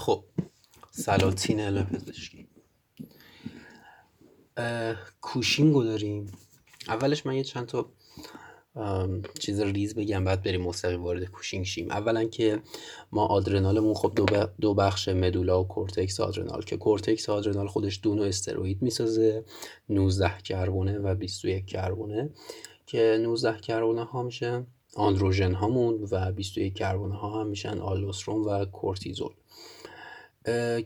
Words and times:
خب 0.00 0.24
سلاطین 0.90 1.60
علم 1.60 1.82
پزشکی 1.82 2.48
کوشینگو 5.20 5.84
داریم. 5.84 6.32
اولش 6.88 7.26
من 7.26 7.34
یه 7.34 7.44
چند 7.44 7.66
تا 7.66 7.90
چیز 9.38 9.60
ریز 9.60 9.94
بگم 9.94 10.24
بعد 10.24 10.42
بریم 10.42 10.62
مستقیم 10.62 11.02
وارد 11.02 11.24
کوشینگ 11.24 11.64
شیم. 11.64 11.90
اولا 11.90 12.24
که 12.24 12.62
ما 13.12 13.26
آدرنالمون 13.26 13.94
خب 13.94 14.12
دو, 14.16 14.26
دو 14.60 14.74
بخش 14.74 15.08
مدولا 15.08 15.62
و 15.62 15.68
کورتکس 15.68 16.20
آدرنال. 16.20 16.62
که 16.62 16.76
کورتکس 16.76 17.28
آدرنال 17.28 17.66
خودش 17.66 18.00
دو 18.02 18.14
نوع 18.14 18.26
استروئید 18.26 18.82
می‌سازه 18.82 19.44
19 19.88 20.38
کربونه 20.44 20.98
و 20.98 21.14
21 21.14 21.66
کربونه. 21.66 22.30
که 22.86 23.18
19 23.22 23.60
کربونه 23.60 24.04
ها 24.04 24.22
میشه 24.22 24.66
آندروژن 24.96 25.54
هامون 25.54 26.08
و 26.10 26.32
21 26.32 26.74
کربونه 26.74 27.14
ها 27.14 27.40
هم 27.40 27.46
میشن 27.46 27.78
آلدوسترون 27.78 28.44
و 28.44 28.64
کورتیزول. 28.64 29.32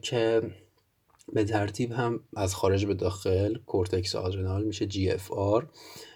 که 0.03 0.43
به 1.33 1.45
ترتیب 1.45 1.93
هم 1.93 2.21
از 2.37 2.55
خارج 2.55 2.87
به 2.87 2.95
داخل 2.95 3.57
کورتکس 3.59 4.15
آدرنال 4.15 4.65
میشه 4.65 4.87
GFR 4.87 5.71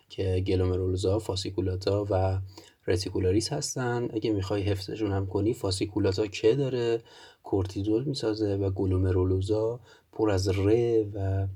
که 0.08 0.44
گلومرولوزا، 0.46 1.18
فاسیکولاتا 1.18 2.06
و 2.10 2.40
رتیکولاریس 2.86 3.52
هستن. 3.52 4.08
اگه 4.12 4.32
می‌خوای 4.32 4.62
حفظشون 4.62 5.12
هم 5.12 5.26
کنی 5.26 5.54
فاسیکولاتا 5.54 6.26
که 6.26 6.54
داره 6.54 7.02
کورتیزول 7.42 8.04
می‌سازه 8.04 8.56
و 8.56 8.70
گلومرولوزا 8.70 9.80
پر 10.12 10.30
از 10.30 10.48
ر 10.48 10.68
و 11.14 11.46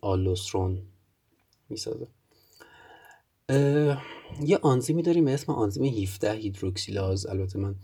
آلدوسترون 0.00 0.82
می‌سازه. 1.68 2.06
یه 4.42 4.58
آنزیمی 4.62 5.02
داریم 5.02 5.26
اسم 5.28 5.52
آنزیم 5.52 5.84
17 5.84 6.32
هیدروکسیلاز. 6.32 7.26
البته 7.26 7.58
من 7.58 7.74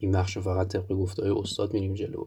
این 0.00 0.12
بخش 0.12 0.36
رو 0.36 0.42
فقط 0.42 0.68
طبق 0.68 0.92
گفته 0.92 1.22
های 1.22 1.32
استاد 1.32 1.72
میریم 1.72 1.94
جلو. 1.94 2.26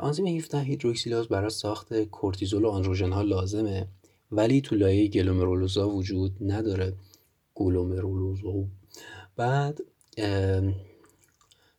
آنزیم 0.00 0.26
17 0.26 0.60
هیدروکسیلاز 0.60 1.28
برای 1.28 1.50
ساخت 1.50 2.02
کورتیزول 2.02 2.64
و 2.64 2.68
آندروژن 2.68 3.12
ها 3.12 3.22
لازمه 3.22 3.88
ولی 4.30 4.60
تو 4.60 4.76
لایه 4.76 5.08
گلومرولوزا 5.08 5.88
وجود 5.88 6.32
نداره. 6.40 6.92
گلومرولوزا. 7.54 8.64
بعد 9.36 9.80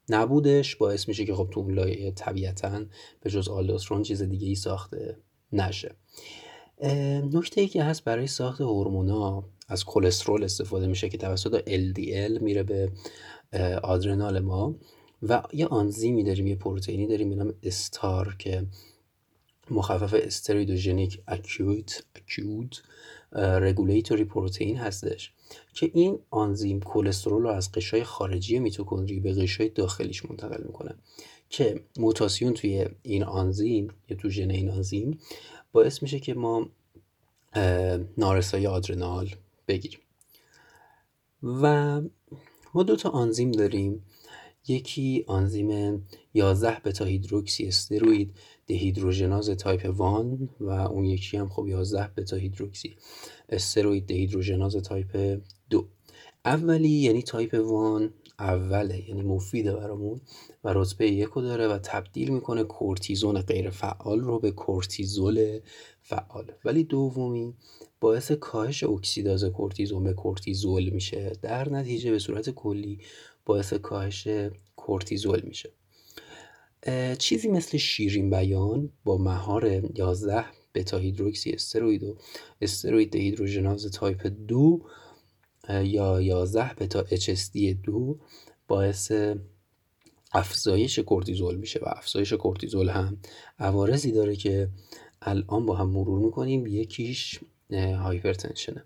نبودش 0.09 0.75
باعث 0.75 1.07
میشه 1.07 1.25
که 1.25 1.35
خب 1.35 1.49
تو 1.51 1.59
اون 1.59 1.73
لایه 1.73 2.11
طبیعتا 2.11 2.85
به 3.21 3.29
جز 3.29 3.47
آلدوسترون 3.47 4.03
چیز 4.03 4.21
دیگه 4.21 4.47
ای 4.47 4.55
ساخته 4.55 5.17
نشه. 5.51 5.95
نکته 7.33 7.61
ای 7.61 7.67
که 7.67 7.83
هست 7.83 8.03
برای 8.03 8.27
ساخت 8.27 8.61
هورمونا 8.61 9.43
از 9.67 9.85
کلسترول 9.85 10.43
استفاده 10.43 10.87
میشه 10.87 11.09
که 11.09 11.17
توسط 11.17 11.59
LDL 11.59 12.41
میره 12.41 12.63
به 12.63 12.91
آدرنال 13.83 14.39
ما 14.39 14.75
و 15.23 15.43
یه 15.53 15.67
آنزیمی 15.67 16.23
داریم 16.23 16.47
یه 16.47 16.55
پروتئینی 16.55 17.07
داریم 17.07 17.29
به 17.29 17.35
نام 17.35 17.53
استار 17.63 18.35
که 18.39 18.65
مخفف 19.71 20.13
استریدوژنیک 20.13 21.21
اکیوت 21.27 22.03
اکیوت 22.15 22.81
رگولیتوری 23.35 24.23
پروتئین 24.23 24.77
هستش 24.77 25.33
که 25.73 25.91
این 25.93 26.19
آنزیم 26.29 26.79
کلسترول 26.79 27.43
رو 27.43 27.49
از 27.49 27.71
قشای 27.71 28.03
خارجی 28.03 28.59
میتوکندری 28.59 29.19
به 29.19 29.33
قشای 29.33 29.69
داخلیش 29.69 30.25
منتقل 30.25 30.63
می‌کنه 30.63 30.95
که 31.49 31.83
موتاسیون 31.97 32.53
توی 32.53 32.85
این 33.03 33.23
آنزیم 33.23 33.87
یا 34.09 34.17
تو 34.17 34.29
ژن 34.29 34.51
این 34.51 34.69
آنزیم 34.69 35.19
باعث 35.71 36.01
میشه 36.01 36.19
که 36.19 36.33
ما 36.33 36.69
نارسایی 38.17 38.67
آدرنال 38.67 39.29
بگیریم. 39.67 39.99
و 41.43 42.01
ما 42.73 42.83
دو 42.83 42.95
تا 42.95 43.09
آنزیم 43.09 43.51
داریم. 43.51 44.03
یکی 44.67 45.23
آنزیم 45.27 46.01
11 46.33 46.81
بتا 46.85 47.05
هیدروکسی 47.05 47.65
استروید 47.65 48.33
دهیدروژناز 48.67 49.49
تایپ 49.49 49.85
1 49.85 49.95
و 50.59 50.69
اون 50.69 51.05
یکی 51.05 51.37
هم 51.37 51.49
خب 51.49 51.67
11 51.67 52.09
بتا 52.17 52.35
هیدروکسی 52.37 52.95
استروید 53.49 54.05
دهیدروژناز 54.05 54.75
تایپ 54.75 55.41
2 55.69 55.87
اولی 56.45 56.89
یعنی 56.89 57.21
تایپ 57.21 57.53
1 57.53 58.11
اوله 58.39 59.09
یعنی 59.09 59.21
مفیده 59.21 59.75
برامون 59.75 60.21
و 60.63 60.73
رتبه 60.73 61.11
یکو 61.11 61.41
داره 61.41 61.67
و 61.67 61.77
تبدیل 61.77 62.29
می‌کنه 62.29 62.63
کورتیزون 62.63 63.41
غیر 63.41 63.69
فعال 63.69 64.19
رو 64.19 64.39
به 64.39 64.51
کورتیزول 64.51 65.59
فعال. 66.03 66.51
ولی 66.65 66.83
دومی 66.83 67.53
باعث 67.99 68.31
کاهش 68.31 68.83
اکسیداز 68.83 69.43
کورتیزون 69.43 70.03
به 70.03 70.13
کورتیزول 70.13 70.89
میشه. 70.89 71.31
در 71.41 71.69
نتیجه 71.69 72.11
به 72.11 72.19
صورت 72.19 72.49
کلی 72.49 72.99
باعث 73.45 73.73
کاهش 73.73 74.27
کورتیزول 74.75 75.41
میشه. 75.41 75.69
چیزی 77.17 77.47
مثل 77.47 77.77
شیرین 77.77 78.29
بیان 78.29 78.89
با 79.03 79.17
مهار 79.17 79.65
11 79.95 80.45
بتا 80.75 80.97
هیدروکسی 80.97 81.51
استروید 81.51 82.03
و 82.03 82.17
استروید 82.61 83.15
هیدروژناز 83.15 83.91
تایپ 83.91 84.27
2 84.47 84.81
یا 85.69 86.21
11 86.21 86.73
بتا 86.73 87.03
HSD 87.03 87.57
2 87.83 88.19
باعث 88.67 89.11
افزایش 90.33 90.99
کورتیزول 90.99 91.55
میشه 91.55 91.79
و 91.79 91.85
افزایش 91.87 92.33
کورتیزول 92.33 92.89
هم 92.89 93.17
عوارضی 93.59 94.11
داره 94.11 94.35
که 94.35 94.69
الان 95.25 95.65
با 95.65 95.75
هم 95.75 95.89
مرور 95.89 96.19
می‌کنیم 96.19 96.67
یکیش 96.67 97.39
hypertension 97.71 98.67
ه. 98.67 98.83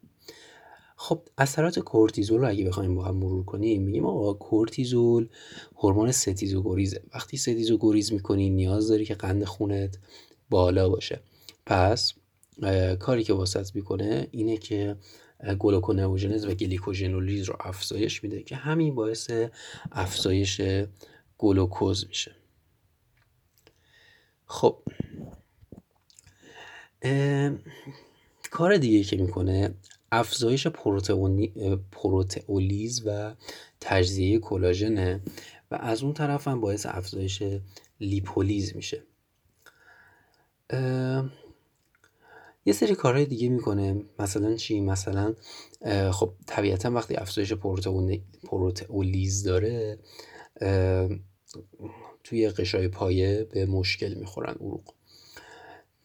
خب 0.95 1.21
اثرات 1.37 1.79
کورتیزول 1.79 2.41
رو 2.41 2.49
اگه 2.49 2.65
بخوایم 2.65 2.95
با 2.95 3.03
هم 3.03 3.15
مرور 3.15 3.45
کنیم 3.45 3.81
میگیم 3.81 4.05
آقا 4.05 4.33
کورتیزول 4.33 5.29
هورمون 5.75 6.11
ستیز 6.11 6.47
و 6.47 6.56
گریزه 6.56 7.01
وقتی 7.13 7.37
ستیز 7.37 7.71
و 7.71 7.79
گریز 7.79 8.13
می‌کنی 8.13 8.49
نیاز 8.49 8.87
داری 8.87 9.05
که 9.05 9.15
قند 9.15 9.43
خونت 9.43 9.99
بالا 10.49 10.89
باشه. 10.89 11.19
پس 11.65 12.13
کاری 12.99 13.23
که 13.23 13.33
واست 13.33 13.75
می‌کنه 13.75 14.27
اینه 14.31 14.57
که 14.57 14.95
گلوکونئوژنز 15.59 16.45
و 16.45 16.53
گلیکوژنولیز 16.53 17.43
رو 17.43 17.55
افزایش 17.59 18.23
میده 18.23 18.43
که 18.43 18.55
همین 18.55 18.95
باعث 18.95 19.31
افزایش 19.91 20.61
گلوکوز 21.37 22.07
میشه. 22.07 22.35
خب 24.45 24.77
کار 28.51 28.77
دیگه 28.77 29.03
که 29.03 29.17
می‌کنه 29.17 29.73
افزایش 30.11 30.67
پروتئولیز 31.91 33.03
و 33.05 33.35
تجزیه 33.81 34.39
کلاژنه 34.39 35.21
و 35.71 35.75
از 35.75 36.03
اون 36.03 36.13
طرف 36.13 36.47
هم 36.47 36.61
باعث 36.61 36.85
افزایش 36.89 37.43
لیپولیز 37.99 38.75
میشه. 38.75 39.03
یه 42.65 42.73
سری 42.73 42.95
کارهای 42.95 43.25
دیگه 43.25 43.49
می‌کنه. 43.49 44.01
مثلا 44.19 44.55
چی؟ 44.55 44.81
مثلا 44.81 45.35
خب 46.11 46.33
طبیعتا 46.45 46.91
وقتی 46.91 47.15
افزایش 47.15 47.53
پروتئولیز 48.43 49.43
داره 49.43 49.99
توی 52.23 52.49
قشای 52.49 52.87
پایه 52.87 53.47
به 53.51 53.65
مشکل 53.65 54.13
می‌خورن 54.13 54.53
عروق. 54.53 54.93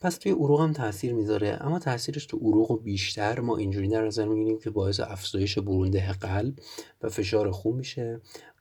پس 0.02 0.16
توی 0.16 0.32
عروق 0.32 0.60
هم 0.60 0.72
تاثیر 0.72 1.14
می‌ذاره. 1.14 1.58
اما 1.60 1.78
تاثیرش 1.78 2.26
تو 2.26 2.36
عروق 2.36 2.82
بیشتر 2.82 3.40
ما 3.40 3.56
اینجوری 3.56 3.88
در 3.88 4.06
نظر 4.06 4.24
می‌گیریم 4.24 4.58
که 4.58 4.70
باعث 4.70 5.00
افزایش 5.00 5.58
برونده 5.58 6.12
قلب 6.12 6.58
و 7.02 7.08
فشار 7.08 7.50
خون 7.50 7.76
میشه. 7.76 8.20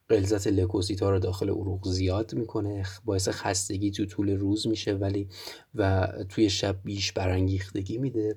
غلظت 0.10 0.48
لکوسیت 0.48 1.04
ها 1.04 1.10
رو 1.10 1.20
داخل 1.20 1.50
عروق 1.50 1.88
زیاد 1.88 2.34
می‌کنه. 2.34 2.84
باعث 3.06 3.30
خستگی 3.30 3.92
تو 3.92 4.06
طول 4.06 4.30
روز 4.30 4.68
میشه 4.68 4.94
ولی 4.94 5.30
و 5.76 6.08
توی 6.30 6.50
شب 6.50 6.76
بیش 6.84 7.12
برانگیختگی 7.12 7.98
میده. 7.98 8.36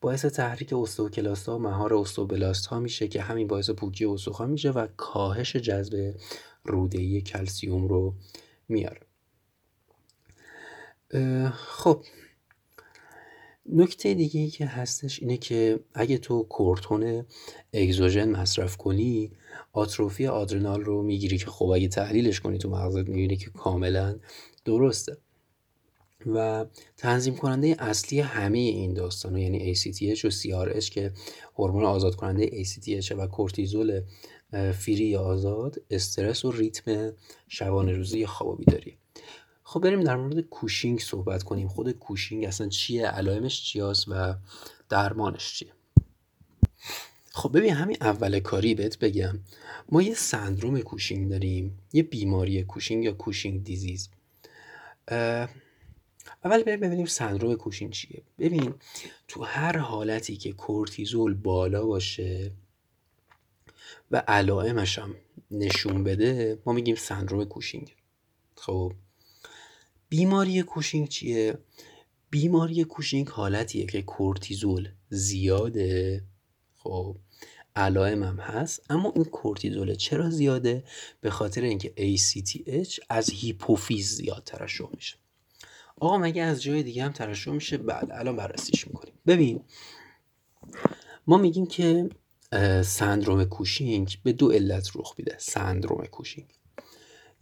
باعث 0.00 0.24
تحریک 0.24 0.72
استوکلاست 0.72 1.48
ها 1.48 1.56
و 1.56 1.62
مهار 1.62 1.94
استوبلاست 1.94 2.66
ها 2.66 2.80
میشه 2.80 3.08
که 3.08 3.22
همین 3.22 3.46
باعث 3.46 3.70
پوکی 3.70 4.04
استخوان 4.04 4.50
میشه 4.50 4.70
و 4.70 4.86
کاهش 4.96 5.56
جذب 5.56 6.14
رودهی 6.64 7.20
کلسیوم 7.20 7.88
رو 7.88 8.14
میاره. 8.68 9.00
خب 11.54 12.04
نکته 13.72 14.14
دیگه 14.14 14.40
ای 14.40 14.50
که 14.50 14.66
هستش 14.66 15.20
اینه 15.20 15.36
که 15.36 15.80
اگه 15.94 16.18
تو 16.18 16.42
کورتون 16.42 17.24
اگزوژن 17.72 18.28
مصرف 18.28 18.76
کنی 18.76 19.30
آتروفی 19.72 20.26
آدرنال 20.26 20.80
رو 20.80 21.02
می‌گیری 21.02 21.38
که 21.38 21.46
خب 21.46 21.66
اگه 21.66 21.88
تحلیلش 21.88 22.40
کنی 22.40 22.58
تو 22.58 22.70
مغزت 22.70 23.08
می‌بینی 23.08 23.36
که 23.36 23.50
کاملا 23.50 24.18
درسته. 24.64 25.16
و 26.26 26.66
تنظیم 26.96 27.36
کننده 27.36 27.76
اصلی 27.78 28.20
همه 28.20 28.58
این 28.58 28.94
داستان 28.94 29.38
یعنی 29.38 29.74
ACTH 29.74 30.24
و 30.24 30.30
CRH 30.30 30.84
که 30.84 31.12
هورمون 31.58 31.84
آزاد 31.84 32.14
کننده 32.14 32.64
ACTH 32.64 33.12
و 33.12 33.26
کورتیزول 33.26 34.00
فری 34.72 35.16
آزاد 35.16 35.82
استرس 35.90 36.44
و 36.44 36.52
ریتم 36.52 37.12
شبانه 37.48 37.92
روزی 37.92 38.26
خواب 38.26 38.58
بیداری 38.58 38.98
خب 39.64 39.80
بریم 39.80 40.00
در 40.00 40.16
مورد 40.16 40.40
کوشینگ 40.40 41.00
صحبت 41.00 41.42
کنیم. 41.42 41.68
خود 41.68 41.92
کوشینگ 41.92 42.44
اصلا 42.44 42.68
چیه؟ 42.68 43.06
علائمش 43.06 43.62
چیاست 43.62 44.04
و 44.08 44.34
درمانش 44.88 45.54
چیه؟ 45.54 45.72
خب 47.30 47.56
ببین 47.56 47.74
همین 47.74 47.96
اول 48.00 48.40
کاری 48.40 48.74
بهت 48.74 48.98
بگم. 48.98 49.38
ما 49.88 50.02
یه 50.02 50.14
سندروم 50.14 50.80
کوشینگ 50.80 51.30
داریم. 51.30 51.78
یه 51.92 52.02
بیماری 52.02 52.62
کوشینگ 52.62 53.04
یا 53.04 53.12
Cushing 53.12 53.64
disease. 53.64 54.08
اول 56.44 56.62
بریم 56.62 56.80
ببینیم 56.80 57.06
سندروم 57.06 57.54
کوشینگ 57.54 57.92
چیه. 57.92 58.22
ببین 58.38 58.74
تو 59.28 59.42
هر 59.42 59.76
حالتی 59.76 60.36
که 60.36 60.52
کورتیزول 60.52 61.34
بالا 61.34 61.86
باشه 61.86 62.52
و 64.10 64.16
علائمش 64.28 64.98
هم 64.98 65.14
نشون 65.50 66.04
بده 66.04 66.58
ما 66.66 66.72
میگیم 66.72 66.94
سندروم 66.94 67.44
کوشینگ. 67.44 67.94
خب؟ 68.56 68.92
بیماری 70.16 70.62
کوشینگ 70.62 71.08
چیه؟ 71.08 71.58
بیماری 72.30 72.84
کوشینگ 72.84 73.28
حالتیه 73.28 73.86
که 73.86 74.02
کورتیزول 74.02 74.88
زیاده. 75.08 76.24
خب 76.76 77.16
علائم 77.76 78.22
هم 78.22 78.36
هست 78.36 78.82
اما 78.90 79.08
اون 79.08 79.24
کورتیزول 79.24 79.94
چرا 79.94 80.30
زیاده؟ 80.30 80.84
به 81.20 81.30
خاطر 81.30 81.62
اینکه 81.62 81.92
ACTH 81.96 82.98
از 83.08 83.30
هیپوفیز 83.30 84.14
زیاد 84.14 84.42
ترشح 84.46 84.84
میشه. 84.94 85.16
آقا 86.00 86.18
مگه 86.18 86.42
از 86.42 86.62
جای 86.62 86.82
دیگه 86.82 87.04
هم 87.04 87.12
ترشح 87.12 87.50
میشه؟ 87.50 87.78
بله 87.78 88.08
الان 88.10 88.36
بررسیش 88.36 88.86
می‌کنیم. 88.86 89.14
ببین 89.26 89.60
ما 91.26 91.38
میگیم 91.38 91.66
که 91.66 92.08
سندروم 92.84 93.44
کوشینگ 93.44 94.18
به 94.22 94.32
دو 94.32 94.52
علت 94.52 94.90
رخ 94.94 95.14
میده. 95.18 95.36
سندروم 95.38 96.06
کوشینگ. 96.06 96.48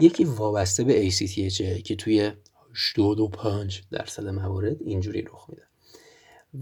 یکی 0.00 0.24
وابسته 0.24 0.84
به 0.84 1.10
ACTH 1.10 1.82
که 1.82 1.96
توی 1.96 2.32
85 2.74 3.82
درصد 3.90 4.28
موارد 4.28 4.82
اینجوری 4.82 5.22
رخ 5.22 5.46
میده. 5.50 5.62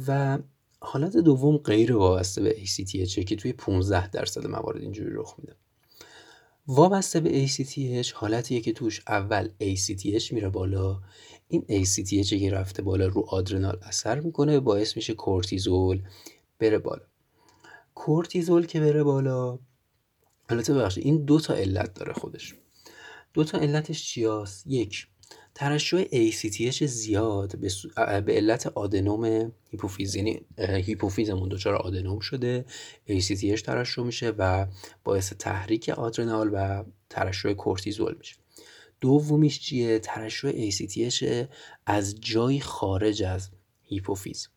و 0.07 0.39
حالت 0.81 1.17
دوم 1.17 1.57
غیر 1.57 1.97
وابسته 1.97 2.43
به 2.43 2.55
ACTH 2.55 3.25
که 3.25 3.37
توی 3.37 3.53
15 3.53 4.11
درصد 4.11 4.47
موارد 4.47 4.83
اینجوری 4.83 5.11
رخ 5.13 5.35
میده. 5.39 5.57
وابسته 6.67 7.21
به 7.21 7.47
ACTH 7.47 8.13
حالتیه 8.13 8.61
که 8.61 8.73
توش 8.73 9.03
اول 9.09 9.49
ACTH 9.61 10.33
میره 10.33 10.49
بالا. 10.49 11.01
این 11.49 11.85
ACTH 11.85 12.29
که 12.29 12.51
رفته 12.51 12.83
بالا 12.83 13.07
رو 13.07 13.25
آدرنال 13.29 13.79
اثر 13.83 14.21
می‌کنه 14.21 14.61
باعث 14.61 14.97
میشه 14.97 15.15
کورتیزول 15.15 16.03
بره 16.59 16.79
بالا. 16.79 17.05
کورتیزول 17.95 18.67
که 18.67 18.81
بره 18.81 19.03
بالا 19.03 19.59
البته 20.49 20.75
ببخشید 20.75 21.05
این 21.05 21.25
دو 21.25 21.41
تا 21.41 21.55
علت 21.55 21.95
داره 21.95 22.13
خودش. 22.13 22.55
دو 23.35 23.45
تا 23.45 23.59
علتش 23.59 24.05
چیاست؟ 24.05 24.67
یک 24.67 25.07
ترشح 25.61 26.05
ACTH 26.05 26.85
زیاد 26.85 27.59
به, 27.59 27.71
به 28.21 28.33
علت 28.33 28.67
آدنوم 28.67 29.53
هیپوفیز 29.71 30.17
یعنی 30.17 30.41
هیپوفیزمون 30.59 31.49
دچار 31.49 31.75
آدنوم 31.75 32.21
شده. 32.21 32.65
ACTH 33.09 33.61
ترشح 33.61 34.03
میشه 34.03 34.31
و 34.39 34.67
باعث 35.05 35.33
تحریک 35.33 35.89
آدرنال 35.89 36.51
و 36.53 36.85
ترشح 37.11 37.53
کورتیزول 37.53 38.17
میشه. 38.19 38.37
دومیش 39.01 39.61
چیه؟ 39.61 39.99
ترشح 39.99 40.71
ACTH 40.71 41.47
از 41.87 42.21
جای 42.21 42.61
خارج 42.61 43.23
از 43.23 43.51
هیپوفیز 43.83 44.49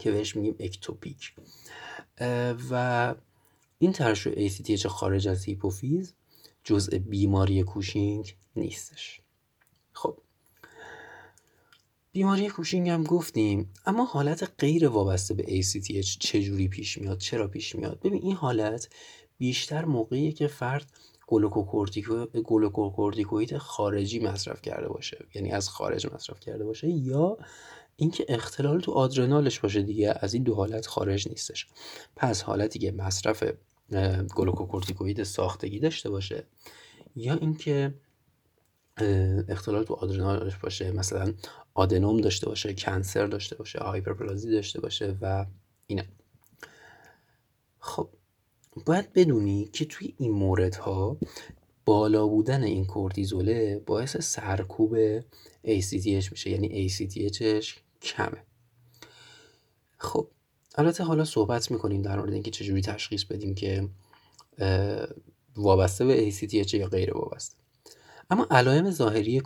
که 0.00 0.12
بهش 0.12 0.36
میگیم 0.36 0.56
ectopic. 0.60 1.32
و 2.70 3.14
این 3.78 3.92
ترشح 3.92 4.48
ACTH 4.48 4.86
خارج 4.86 5.28
از 5.28 5.44
هیپوفیز 5.44 6.14
جزء 6.64 6.98
بیماری 6.98 7.62
کوشینگ 7.62 8.36
نیستش. 8.56 9.20
خب. 9.96 10.18
بیماری 12.12 12.48
کوشینگ 12.48 12.88
هم 12.88 13.04
گفتیم 13.04 13.72
اما 13.86 14.04
حالت 14.04 14.52
غیر 14.58 14.88
وابسته 14.88 15.34
به 15.34 15.42
ACTH 15.42 16.18
چجوری 16.18 16.68
پیش 16.68 16.98
میاد؟ 16.98 17.18
چرا 17.18 17.48
پیش 17.48 17.74
میاد؟ 17.74 18.00
ببین 18.00 18.22
این 18.22 18.36
حالت 18.36 18.88
بیشتر 19.38 19.84
موقعی 19.84 20.32
که 20.32 20.46
فرد 20.46 20.86
گلوکوکورتیکوید 22.44 23.58
خارجی 23.58 24.18
مصرف 24.18 24.62
کرده 24.62 24.88
باشه. 24.88 25.26
یعنی 25.34 25.50
از 25.50 25.68
خارج 25.68 26.06
مصرف 26.14 26.40
کرده 26.40 26.64
باشه 26.64 26.88
یا 26.88 27.38
اینکه 27.96 28.26
اختلال 28.28 28.80
تو 28.80 28.92
آدرنالش 28.92 29.60
باشه 29.60 29.82
دیگه 29.82 30.14
از 30.20 30.34
این 30.34 30.42
دو 30.42 30.54
حالت 30.54 30.86
خارج 30.86 31.28
نیستش. 31.28 31.66
پس 32.16 32.42
حالتی 32.42 32.78
که 32.78 32.92
مصرف 32.92 33.44
گلوکوکورتیکوید 34.36 35.22
ساختگی 35.22 35.78
داشته 35.78 36.10
باشه 36.10 36.46
یا 37.16 37.34
اینکه 37.34 37.94
اختلال 39.48 39.84
تو 39.84 39.94
آدرنالش 39.94 40.56
باشه 40.56 40.92
مثلا 40.92 41.34
آدنوم 41.74 42.20
داشته 42.20 42.46
باشه 42.46 42.74
cancer 42.74 43.26
داشته 43.26 43.56
باشه 43.56 43.78
هایپرپلازی 43.78 44.50
داشته 44.50 44.80
باشه 44.80 45.16
و 45.20 45.46
اینا. 45.86 46.02
خب 47.78 48.08
باید 48.86 49.12
بدونی 49.12 49.64
که 49.72 49.84
توی 49.84 50.14
این 50.18 50.32
موردها 50.32 51.16
بالا 51.84 52.26
بودن 52.26 52.62
این 52.62 52.84
کورتیزوله 52.84 53.82
باعث 53.86 54.16
سرکوب 54.16 55.20
ACTH 55.64 56.30
میشه 56.30 56.50
یعنی 56.50 56.88
ACTHش 56.88 57.66
کمه. 58.02 58.42
خب 59.98 60.28
البته 60.74 61.04
حالا 61.04 61.24
صحبت 61.24 61.70
می‌کنیم 61.70 62.02
در 62.02 62.18
مورد 62.18 62.32
اینکه 62.32 62.50
چجوری 62.50 62.82
تشخیص 62.82 63.24
بدیم 63.24 63.54
که 63.54 63.88
وابسته 65.56 66.04
به 66.04 66.30
ACTH 66.30 66.74
یا 66.74 66.88
غیر 66.88 67.16
وابسته. 67.16 67.56
اما 68.30 68.46
علائم 68.50 68.90
ظاهری 68.90 69.42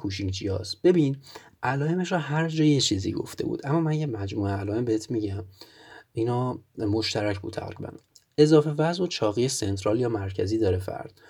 هست 0.60 0.82
ببین 0.82 1.16
علائمش 1.62 2.12
رو 2.12 2.18
هر 2.18 2.48
جا 2.48 2.64
یه 2.64 2.80
چیزی 2.80 3.12
گفته 3.12 3.46
بود. 3.46 3.60
اما 3.64 3.80
من 3.80 3.92
یه 3.92 4.06
مجموعه 4.06 4.52
علائم 4.52 4.84
بهت 4.84 5.10
میگم. 5.10 5.44
اینا 6.12 6.58
مشترک 6.78 7.40
بود 7.40 7.52
تقریبا. 7.52 7.92
اضافه 8.38 8.70
وزن 8.70 9.02
و 9.02 9.06
چاقی 9.06 9.48
سنترال 9.48 10.00
یا 10.00 10.08
مرکزی 10.08 10.58
داره 10.58 10.78
فرد. 10.78 11.20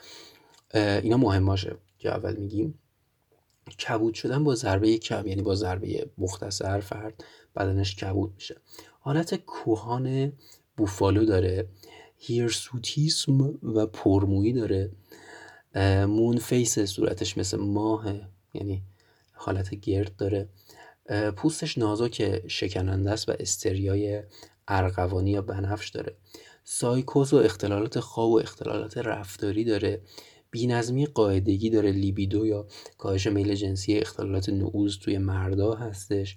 اینا 0.74 1.16
مهماشه. 1.16 1.76
که 1.98 2.08
اول 2.08 2.36
میگیم. 2.36 2.78
کبود 3.88 4.14
شدن 4.14 4.44
با 4.44 4.54
ضربه 4.54 4.98
کم 4.98 5.26
یعنی 5.26 5.42
با 5.42 5.54
ضربه 5.54 6.10
مختصر 6.18 6.80
فرد 6.80 7.24
بدنش 7.56 7.96
کبود 7.96 8.32
میشه. 8.34 8.56
حالت 9.00 9.34
کوهان 9.34 10.32
بوفالو 10.76 11.24
داره. 11.24 11.68
هیرسوتیسم 12.18 13.40
و 13.62 13.86
پرمویی 13.86 14.52
داره. 14.52 14.90
moon 16.06 16.38
face 16.38 16.78
صورتش 16.78 17.38
مثل 17.38 17.56
ماه 17.56 18.06
یعنی 18.54 18.82
حالت 19.32 19.74
گرد 19.74 20.16
داره. 20.16 20.48
پوستش 21.36 21.78
نازک 21.78 22.42
شکننده 22.48 23.10
است 23.10 23.28
و 23.28 23.32
استریای 23.40 24.22
ارغوانی 24.68 25.30
یا 25.30 25.42
بنفش 25.42 25.88
داره. 25.88 26.16
سایکوز 26.64 27.32
و 27.32 27.36
اختلالات 27.36 28.00
خواب 28.00 28.30
و 28.30 28.38
اختلالات 28.38 28.98
رفتاری 28.98 29.64
داره. 29.64 30.00
بینظمی 30.50 31.06
قاعدگی 31.06 31.70
داره. 31.70 31.92
لیبیدو 31.92 32.46
یا 32.46 32.66
کاهش 32.98 33.26
میل 33.26 33.54
جنسی 33.54 33.98
اختلالات 33.98 34.48
نعوز 34.48 34.98
توی 34.98 35.18
مردا 35.18 35.74
هستش. 35.74 36.36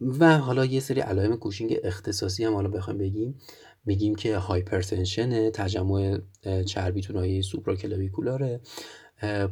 و 0.00 0.38
حالا 0.38 0.64
یه 0.64 0.80
سری 0.80 1.00
علائم 1.00 1.36
کوشینگ 1.36 1.76
اختصاصی 1.84 2.44
هم 2.44 2.54
حالا 2.54 2.68
بخوایم 2.68 2.98
بگیم. 2.98 3.40
میگیم 3.88 4.14
که 4.14 4.36
hypertension 4.36 5.50
تجمع 5.50 6.18
چربی 6.66 7.00
تو 7.00 7.12
ناحیه 7.12 7.42
supraclavicular 7.42 8.46
ه. 8.46 8.60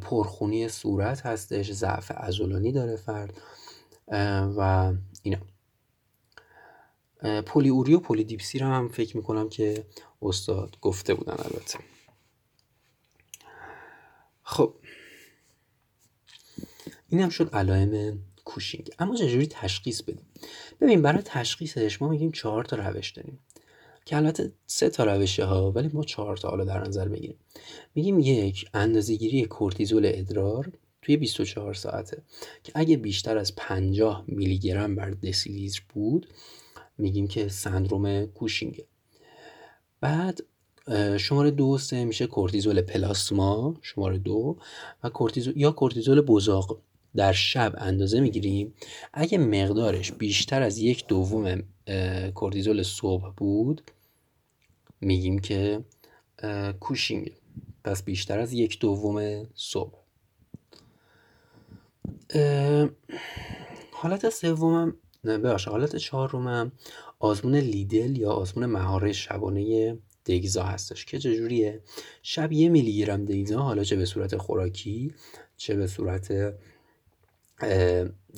پرخونی 0.01 0.69
صورت 0.69 1.25
هستش 1.25 1.71
ضعف 1.71 2.11
عضلانی 2.11 2.71
داره 2.71 2.95
فرد. 2.95 3.41
و 4.57 4.93
اینا. 5.23 5.37
پلی 7.41 7.69
اوری 7.69 7.93
و 7.93 7.99
پلی 7.99 8.23
دیپسی 8.23 8.59
رو 8.59 8.67
هم 8.67 8.89
فکر 8.89 9.17
می‌کنم 9.17 9.49
که 9.49 9.85
استاد 10.21 10.77
گفته 10.81 11.13
بودن 11.13 11.35
البته. 11.37 11.79
خب. 14.43 14.73
این 17.09 17.21
هم 17.21 17.29
شد 17.29 17.49
علائم 17.53 18.19
کوشینگ. 18.45 18.91
اما 18.99 19.15
چجوری 19.15 19.47
تشخیص 19.47 20.01
بدیم؟ 20.01 20.25
ببین 20.81 21.01
برای 21.01 21.21
تشخیصش 21.25 22.01
ما 22.01 22.07
میگیم 22.07 22.31
چهار 22.31 22.65
تا 22.65 22.75
روش 22.75 23.11
داریم. 23.11 23.39
که 24.07 24.15
البته 24.15 24.51
سه 24.67 24.89
تا 24.89 25.03
روشه 25.03 25.45
ها 25.45 25.71
ولی 25.71 25.89
ما 25.93 26.03
چهار 26.03 26.37
تا 26.37 26.49
حالا 26.49 26.63
در 26.63 26.87
نظر 26.87 27.07
بگیریم. 27.07 27.35
میگیم 27.95 28.19
یک 28.19 28.65
اندازهگیری 28.73 29.45
کورتیزول 29.45 30.11
ادرار 30.13 30.71
توی 31.01 31.17
24 31.17 31.73
ساعته 31.73 32.23
که 32.63 32.71
اگه 32.75 32.97
بیشتر 32.97 33.37
از 33.37 33.55
50 33.55 34.23
میلی 34.27 34.59
گرم 34.59 34.95
بر 34.95 35.09
دسیلیتر 35.09 35.81
بود 35.93 36.27
میگیم 36.97 37.27
که 37.27 37.47
سندروم 37.47 38.25
کوشینگه. 38.25 38.85
بعد 40.01 40.39
شماره 41.17 41.51
دو 41.51 41.77
سه 41.77 42.05
میشه 42.05 42.27
کورتیزول 42.27 42.81
پلاسما 42.81 43.75
شماره 43.81 44.17
دو 44.17 44.57
و 45.03 45.09
کورتیزول 45.09 45.53
یا 45.57 45.71
کورتیزول 45.71 46.21
بزاق. 46.21 46.81
در 47.15 47.31
شب 47.31 47.75
اندازه 47.77 48.19
می‌گیریم. 48.19 48.73
اگه 49.13 49.37
مقدارش 49.37 50.11
بیشتر 50.11 50.61
از 50.61 50.77
یک 50.77 51.07
دوم 51.07 51.63
کورتیزول 52.33 52.83
صبح 52.83 53.29
بود 53.37 53.81
میگیم 55.01 55.39
که 55.39 55.83
کوشینگ. 56.79 57.31
پس 57.83 58.03
بیشتر 58.03 58.39
از 58.39 58.53
یک 58.53 58.79
دوم 58.79 59.47
صبح. 59.55 59.97
حالت 63.91 64.29
سومم 64.29 64.95
ببخشید 65.23 65.69
حالت 65.69 65.95
چهارمم 65.95 66.71
آزمون 67.19 67.55
لیدل 67.55 68.17
یا 68.17 68.31
آزمون 68.31 68.65
مهاره 68.65 69.13
شبانه 69.13 69.97
دیگزا 70.23 70.63
هستش 70.63 71.05
که 71.05 71.19
چجوریه؟ 71.19 71.81
شب 72.23 72.51
یه 72.51 72.69
میلی 72.69 72.97
گرم 72.97 73.25
دیگزا 73.25 73.61
حالا 73.61 73.83
چه 73.83 73.95
به 73.95 74.05
صورت 74.05 74.37
خوراکی 74.37 75.13
چه 75.57 75.75
به 75.75 75.87
صورت 75.87 76.33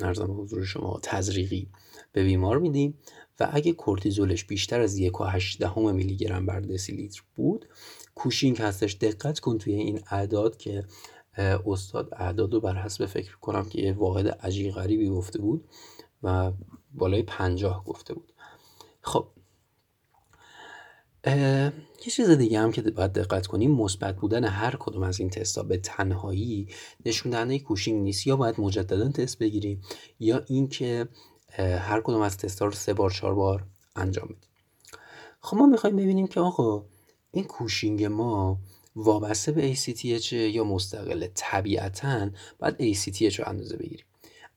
ارزم 0.02 0.42
حضور 0.42 0.64
شما 0.66 1.00
تزریقی 1.04 1.70
به 2.12 2.24
بیمار 2.24 2.58
میدیم. 2.60 2.98
و 3.40 3.50
اگه 3.52 3.74
کورتیزولش 3.74 4.46
بیشتر 4.46 4.82
از 4.82 4.98
یک 4.98 5.22
و 5.22 5.24
هشت 5.24 5.64
میلی 5.78 6.16
گرم 6.16 6.46
بر 6.46 6.60
دسیلیتر 6.60 7.22
بود 7.36 7.66
کوشینگ 8.16 8.58
هستش. 8.58 8.94
دقت 8.94 9.40
کن 9.40 9.58
توی 9.58 9.74
این 9.74 10.00
اعداد 10.12 10.58
که 10.58 10.86
استاد 11.66 12.10
اعداد 12.12 12.54
رو 12.54 12.60
بر 12.60 12.76
حسب 12.76 13.06
فکر 13.06 13.38
کنم 13.38 13.66
که 13.66 13.82
یه 13.82 13.94
واحد 13.94 14.28
عجیب 14.28 14.72
غریبی 14.72 15.10
گفته 15.10 15.40
بود 15.40 15.70
و 16.24 16.52
بالای 16.94 17.24
پنجاه 17.24 17.84
گفته 17.84 18.14
بود. 18.14 18.34
خب. 19.02 19.28
یه 22.06 22.12
چیز 22.12 22.30
دیگه 22.30 22.60
هم 22.60 22.72
که 22.72 22.82
باید 22.82 23.14
دقت 23.14 23.48
کنیم 23.48 23.72
مثبت 23.72 24.16
بودن 24.16 24.44
هر 24.44 24.76
کدوم 24.80 25.04
از 25.04 25.20
این 25.20 25.30
تستا 25.30 25.64
به 25.64 25.78
تنهایی 25.78 26.68
نشون 27.06 27.32
دهنده 27.32 27.60
کوشینگ 27.60 28.02
نیست 28.02 28.28
یا 28.28 28.36
باید 28.36 28.62
مجددا 28.62 29.10
تست 29.10 29.40
بگیریم 29.40 29.82
یا 30.20 30.44
اینکه 30.48 31.08
هر 31.58 32.02
کدوم 32.02 32.22
از 32.22 32.38
تستا 32.38 32.66
رو 32.66 32.72
سه 32.72 32.94
بار 32.94 33.12
چهار 33.12 33.36
بار 33.36 33.66
انجام 33.96 34.26
بدیم 34.26 34.50
خب 35.42 35.58
ما 35.58 35.66
می‌خوایم 35.66 35.96
ببینیم 35.96 36.28
که 36.28 36.40
آقا 36.40 36.86
این 37.32 37.44
کوشینگ 37.44 38.04
ما 38.04 38.60
وابسته 38.96 39.52
به 39.52 39.76
ACTH 39.76 40.34
یا 40.34 40.64
مستقل؟ 40.64 41.28
طبیعتا 41.36 42.30
باید 42.60 42.96
ACTH 42.96 43.36
رو 43.36 43.48
اندازه 43.48 43.78
بگیریم. 43.78 44.06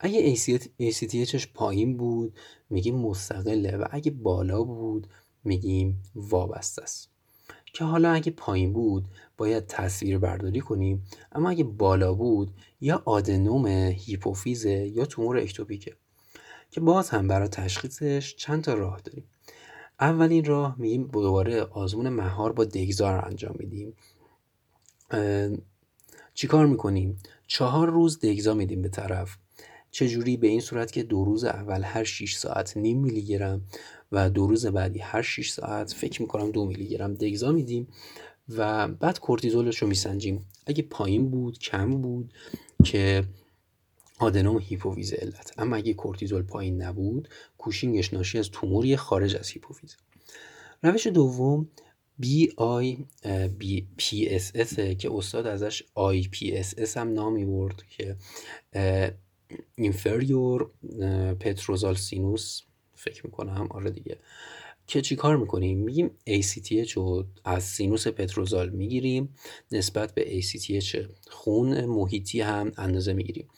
اگه 0.01 0.37
ACTHش 0.81 1.47
پایین 1.55 1.97
بود 1.97 2.39
میگیم 2.71 2.97
مستقله 2.97 3.77
و 3.77 3.87
اگه 3.91 4.11
بالا 4.11 4.63
بود 4.63 5.07
میگیم 5.45 6.03
وابسته 6.15 6.83
است. 6.83 7.13
که 7.73 7.85
حالا 7.85 8.11
اگه 8.13 8.31
پایین 8.31 8.73
بود 8.73 9.05
باید 9.37 9.67
تصویر 9.67 10.19
برداری 10.19 10.61
کنیم. 10.61 11.03
اما 11.33 11.51
اگه 11.51 11.65
بالا 11.65 12.15
بود 12.15 12.51
یا 12.81 13.03
آدنوم 13.05 13.67
هیپوفیزه 13.67 14.89
یا 14.89 15.07
تومور 15.07 15.39
اکتوپیکه. 15.39 15.97
که 16.73 16.81
باز 16.81 17.11
هم 17.11 17.29
برای 17.29 17.49
تشخیصش 17.49 18.37
چند 18.37 18.65
تا 18.65 18.75
راه 18.75 19.01
داریم. 19.01 19.25
اولین 20.01 20.45
راه 20.45 20.75
میگیم 20.79 21.07
دوباره 21.07 21.63
آزمون 21.63 22.09
مهار 22.09 22.53
با 22.53 22.65
دگزار 22.65 23.25
انجام 23.25 23.57
میدیم. 23.59 23.95
چیکار 26.35 26.67
می‌کنیم؟ 26.67 27.19
چهار 27.47 27.91
روز 27.91 28.21
دگزا 28.21 28.55
میدیم 28.55 28.83
به 28.83 28.89
طرف. 28.89 29.37
چجوری؟ 29.91 30.37
به 30.37 30.47
این 30.47 30.61
صورت 30.61 30.93
که 30.93 31.03
دو 31.03 31.25
روز 31.25 31.45
اول 31.45 31.83
هر 31.85 32.05
6 32.05 32.37
ساعت 32.37 32.77
نیم 32.77 32.99
میلی 32.99 33.23
گرم 33.23 33.61
و 34.13 34.31
دو 34.31 34.47
روز 34.47 34.67
بعدی 34.67 34.99
هر 34.99 35.23
6 35.23 35.51
ساعت 35.51 35.93
فکر 35.93 36.23
می‌کنم 36.23 36.51
دو 36.51 36.67
میلی 36.67 36.89
گرم 36.89 37.15
دگزا 37.15 37.53
میدیم 37.53 37.89
و 38.49 38.89
بعد 38.89 39.21
کورتیزولش 39.21 39.79
رو 39.79 39.89
میسنجیم. 39.89 40.47
اگه 40.67 40.83
پایین 40.83 41.31
بود 41.31 41.59
کم 41.59 42.01
بود 42.01 42.33
که 42.85 43.25
آدنوم 44.23 44.59
هیپوفیز 44.59 45.13
علت. 45.13 45.53
اما 45.59 45.77
اگه 45.77 45.95
کورتیزول 45.95 46.43
پایین 46.43 46.83
نبود 46.83 47.29
کوشینگش 47.59 48.15
ناشی 48.15 48.39
از 48.39 48.51
توموری 48.51 48.97
خارج 48.97 49.37
از 49.37 49.49
هیپوفیز. 49.49 49.97
روش 50.83 51.07
دوم 51.07 51.69
بی 52.19 52.53
آی 52.57 52.99
بی 53.59 53.89
پی 53.97 54.27
اس 54.29 54.53
اس 54.55 54.81
که 54.81 55.13
استاد 55.13 55.47
ازش 55.47 55.83
IPSS 55.95 56.97
هم 56.97 57.13
نامی 57.13 57.45
برد 57.45 57.83
که 57.91 58.17
inferior 59.75 60.71
petrosal 61.41 61.95
سینوس 61.95 62.63
فکر 62.95 63.27
می‌کنم 63.27 63.69
آره 63.71 63.91
دیگه. 63.91 64.17
که 64.93 65.01
چی 65.01 65.17
کار 65.17 65.37
می‌کنیم؟ 65.37 65.79
میگیم 65.79 66.11
ACTH 66.29 66.91
رو 66.93 67.25
از 67.45 67.65
سینوس 67.65 68.09
petrosal 68.09 68.71
می‌گیریم 68.71 69.35
نسبت 69.73 70.15
به 70.15 70.41
ACTH 70.41 70.97
خون 71.31 71.85
محیطی 71.85 72.41
هم 72.41 72.73
اندازه 72.77 73.13
می‌گیریم. 73.13 73.49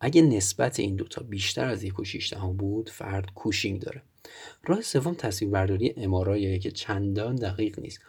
اگه 0.00 0.22
نسبت 0.22 0.80
این 0.80 0.96
دوتا 0.96 1.22
بیشتر 1.22 1.64
از 1.68 1.84
یک 1.84 1.94
و 1.98 2.52
بود 2.52 2.90
فرد 2.90 3.34
کوشینگ 3.34 3.80
داره. 3.80 4.02
راه 4.66 4.80
سوم 4.80 5.14
تصویر 5.14 5.50
برداری 5.50 5.94
امارایه 5.96 6.58
که 6.58 6.70
چندان 6.70 7.36
دقیق 7.36 7.80
نیست. 7.80 8.00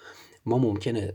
ما 0.45 0.57
ممکنه 0.57 1.13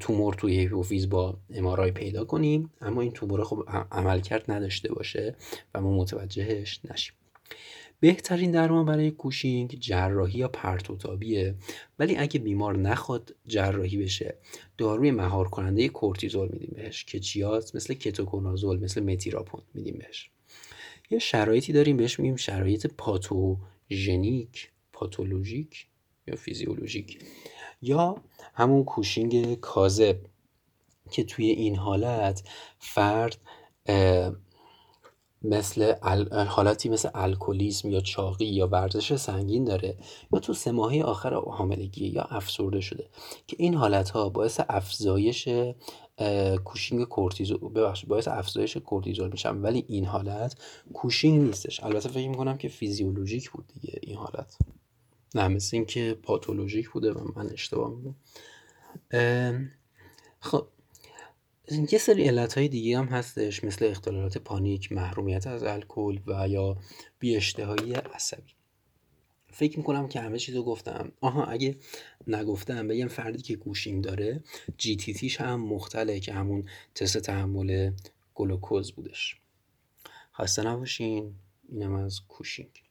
تومور 0.00 0.34
توی 0.34 0.58
هیپوفیز 0.58 1.08
با 1.08 1.38
امارای 1.50 1.90
پیدا 1.90 2.24
کنیم 2.24 2.70
اما 2.80 3.00
این 3.00 3.12
تومور 3.12 3.44
خب 3.44 3.64
عملکرد 3.92 4.50
نداشته 4.50 4.92
باشه 4.92 5.36
و 5.74 5.80
ما 5.80 5.96
متوجهش 5.96 6.80
نشیم. 6.84 7.14
بهترین 8.00 8.50
درمان 8.50 8.86
برای 8.86 9.10
کوشینگ 9.10 9.78
جراحی 9.80 10.38
یا 10.38 10.48
پرتوتابیه. 10.48 11.54
ولی 11.98 12.16
اگه 12.16 12.40
بیمار 12.40 12.76
نخواد 12.76 13.34
جراحی 13.46 13.96
بشه. 13.96 14.38
داروی 14.78 15.10
مهار 15.10 15.48
کننده 15.48 15.88
کورتیزول 15.88 16.48
میدیم 16.52 16.72
بهش 16.76 17.04
که 17.04 17.20
چیاست 17.20 17.76
مثل 17.76 17.94
کتوکونازول 17.94 18.80
مثل 18.80 19.02
متیراپون 19.02 19.62
میدیم 19.74 19.98
بهش. 19.98 20.30
یه 21.10 21.18
شرایطی 21.18 21.72
داریم 21.72 21.96
بهش 21.96 22.20
میگیم 22.20 22.36
شرایط 22.36 22.86
پاتوژنیک 22.86 24.70
پاتولوژیک 24.92 25.86
یا 26.26 26.36
فیزیولوژیک. 26.36 27.18
یا 27.82 28.16
همون 28.54 28.84
کوشینگ 28.84 29.60
کاذب 29.60 30.16
که 31.10 31.24
توی 31.24 31.46
این 31.46 31.76
حالت 31.76 32.42
فرد 32.78 33.38
مثل 35.42 35.94
حالاتی 36.46 36.88
مثل 36.88 37.10
الکلیسم 37.14 37.90
یا 37.90 38.00
چاقی 38.00 38.44
یا 38.44 38.66
ورزش 38.66 39.16
سنگین 39.16 39.64
داره 39.64 39.96
یا 40.32 40.38
تو 40.40 40.52
سه 40.52 40.72
ماهه 40.72 41.02
آخر 41.02 41.34
حاملگی 41.34 42.06
یا 42.06 42.22
افسرده 42.22 42.80
شده 42.80 43.08
که 43.46 43.56
این 43.58 43.74
حالت 43.74 44.10
ها 44.10 44.28
باعث 44.28 44.60
افزایش 44.68 45.48
کوشینگ 46.64 47.04
کورتیزول 47.04 47.58
ببخشید 47.58 48.08
باعث 48.08 48.28
افزایش 48.28 48.76
کورتیزول 48.76 49.30
میشن. 49.30 49.56
ولی 49.56 49.84
این 49.88 50.04
حالت 50.04 50.54
کوشینگ 50.92 51.42
نیستش. 51.42 51.84
البته 51.84 52.08
فکر 52.08 52.28
می‌کنم 52.28 52.58
که 52.58 52.68
فیزیولوژیک 52.68 53.50
بود 53.50 53.64
دیگه 53.74 53.98
این 54.02 54.16
حالت. 54.16 54.58
نه 55.34 55.48
مثل 55.48 55.76
اینکه 55.76 56.18
پاتولوژیک 56.22 56.90
بوده 56.90 57.12
و 57.12 57.32
من 57.36 57.50
اشتباه 57.50 57.90
میگم 57.90 58.14
خب 60.40 60.66
یه 61.70 61.98
سری 61.98 62.28
های 62.28 62.68
دیگه 62.68 62.98
هم 62.98 63.04
هستش 63.04 63.64
مثل 63.64 63.84
اختلالات 63.84 64.38
پانیک، 64.38 64.92
محرومیت 64.92 65.46
از 65.46 65.62
الکل 65.62 66.18
و 66.26 66.48
بی 66.48 66.76
اشتهایی 67.22 67.92
عصبی. 67.92 68.52
فکر 69.52 69.78
می‌کنم 69.78 70.08
که 70.08 70.20
همه 70.20 70.38
چیزو 70.38 70.62
گفتم. 70.62 71.12
آها 71.20 71.44
اگه 71.44 71.76
نگفتم 72.26 72.88
بگم 72.88 73.08
فردی 73.08 73.42
که 73.42 73.56
گوشیم 73.56 74.00
داره 74.00 74.42
جی 74.78 74.96
تی 74.96 75.14
تیش 75.14 75.40
هم 75.40 75.60
مختله 75.60 76.20
که 76.20 76.32
همون 76.32 76.68
تست 76.94 77.18
تحمل 77.18 77.92
گلوکوز 78.34 78.92
بودش. 78.92 79.36
خسته 80.34 80.62
نباشین. 80.62 81.34
اینم 81.68 81.94
از 81.94 82.20
کوشینگ. 82.28 82.89